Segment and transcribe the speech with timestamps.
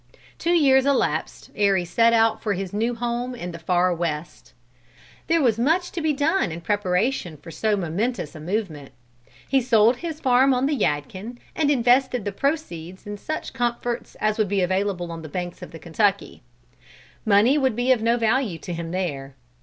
[0.39, 4.51] Two years elapsed ere he set out for his new home in the Far West.
[5.27, 8.93] There was much to be done in preparation for so momentous a movement.
[9.47, 14.39] He sold his farm on the Yadkin and invested the proceeds in such comforts as
[14.39, 16.41] would be available on the banks of the Kentucky.
[17.23, 19.35] Money would be of no value to him there.